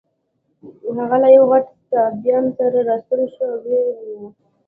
هغه 0.97 1.17
له 1.23 1.27
یوه 1.35 1.45
غټ 1.51 1.65
سایبان 1.91 2.45
سره 2.57 2.79
راستون 2.89 3.21
شو 3.33 3.43
او 3.53 3.57
ویې 3.63 3.81
نیو. 3.99 4.21